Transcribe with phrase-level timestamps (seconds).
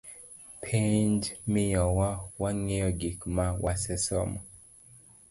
[0.63, 1.21] Penj
[1.51, 2.09] miyowa
[2.41, 4.39] wangeyo gik ma wasesomo.